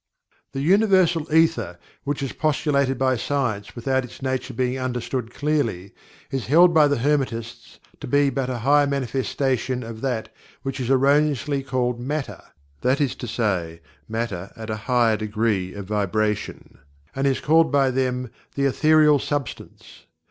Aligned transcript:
The 0.53 0.61
Universal 0.63 1.31
Ether, 1.31 1.77
which 2.05 2.23
is 2.23 2.33
postulated 2.33 2.97
by 2.97 3.15
science 3.17 3.75
without 3.75 4.03
its 4.03 4.19
nature 4.19 4.51
being 4.51 4.79
understood 4.79 5.31
clearly, 5.31 5.93
is 6.31 6.47
held 6.47 6.73
by 6.73 6.87
the 6.87 6.97
Hermetists 6.97 7.77
to 7.99 8.07
be 8.07 8.31
but 8.31 8.49
a 8.49 8.57
higher 8.65 8.87
manifestation 8.87 9.83
of 9.83 10.01
that 10.01 10.33
which 10.63 10.79
is 10.79 10.89
erroneously 10.89 11.61
called 11.61 11.99
matter 11.99 12.41
that 12.81 12.99
is 12.99 13.13
to 13.17 13.27
say, 13.27 13.79
Matter 14.09 14.51
at 14.55 14.71
a 14.71 14.75
higher 14.89 15.17
degree 15.17 15.75
of 15.75 15.85
vibration 15.85 16.79
and 17.15 17.27
is 17.27 17.39
called 17.39 17.71
by 17.71 17.91
them 17.91 18.31
"The 18.55 18.65
Ethereal 18.65 19.19
Substance." 19.19 20.07